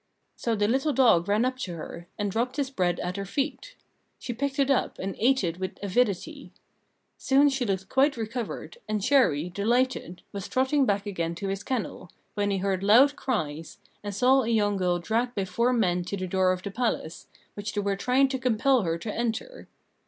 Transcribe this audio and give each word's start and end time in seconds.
So 0.35 0.55
the 0.55 0.67
little 0.67 0.93
dog 0.93 1.27
ran 1.27 1.45
up 1.45 1.59
to 1.59 1.75
her, 1.75 2.07
and 2.17 2.31
dropped 2.31 2.55
his 2.57 2.71
bread 2.71 2.99
at 3.01 3.17
her 3.17 3.23
feet; 3.23 3.75
she 4.17 4.33
picked 4.33 4.57
it 4.57 4.71
up, 4.71 4.97
and 4.97 5.15
ate 5.19 5.43
it 5.43 5.59
with 5.59 5.77
avidity. 5.83 6.51
Soon 7.19 7.49
she 7.49 7.67
looked 7.67 7.87
quite 7.87 8.17
recovered, 8.17 8.79
and 8.89 8.99
Chéri, 9.01 9.53
delighted, 9.53 10.23
was 10.31 10.47
trotting 10.47 10.87
back 10.87 11.05
again 11.05 11.35
to 11.35 11.49
his 11.49 11.61
kennel, 11.63 12.09
when 12.33 12.49
he 12.49 12.57
heard 12.57 12.81
loud 12.81 13.15
cries, 13.15 13.77
and 14.03 14.15
saw 14.15 14.41
a 14.41 14.47
young 14.49 14.75
girl 14.75 14.97
dragged 14.97 15.35
by 15.35 15.45
four 15.45 15.71
men 15.71 16.03
to 16.05 16.17
the 16.17 16.25
door 16.25 16.51
of 16.51 16.63
the 16.63 16.71
palace, 16.71 17.27
which 17.53 17.73
they 17.75 17.81
were 17.81 17.95
trying 17.95 18.27
to 18.29 18.39
compel 18.39 18.81
her 18.81 18.97
to 18.97 19.13
enter. 19.13 19.67